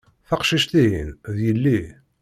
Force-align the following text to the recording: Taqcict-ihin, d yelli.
Taqcict-ihin, 0.27 1.09
d 1.35 1.37
yelli. 1.45 1.79